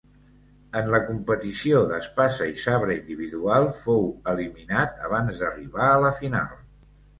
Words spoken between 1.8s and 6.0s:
d'espasa i sabre individual fou eliminat abans d'arribar